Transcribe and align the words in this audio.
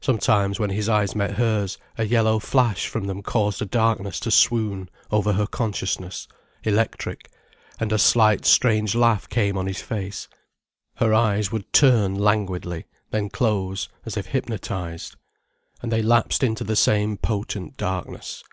Sometimes, 0.00 0.60
when 0.60 0.70
his 0.70 0.88
eyes 0.88 1.16
met 1.16 1.32
hers, 1.38 1.76
a 1.98 2.04
yellow 2.06 2.38
flash 2.38 2.86
from 2.86 3.08
them 3.08 3.20
caused 3.20 3.60
a 3.60 3.64
darkness 3.66 4.20
to 4.20 4.30
swoon 4.30 4.88
over 5.10 5.32
her 5.32 5.44
consciousness, 5.48 6.28
electric, 6.62 7.28
and 7.80 7.90
a 7.92 7.98
slight 7.98 8.44
strange 8.44 8.94
laugh 8.94 9.28
came 9.28 9.58
on 9.58 9.66
his 9.66 9.82
face. 9.82 10.28
Her 10.98 11.12
eyes 11.12 11.50
would 11.50 11.72
turn 11.72 12.14
languidly, 12.14 12.86
then 13.10 13.28
close, 13.28 13.88
as 14.04 14.16
if 14.16 14.26
hypnotized. 14.26 15.16
And 15.82 15.90
they 15.90 16.00
lapsed 16.00 16.44
into 16.44 16.62
the 16.62 16.76
same 16.76 17.16
potent 17.16 17.76
darkness. 17.76 18.44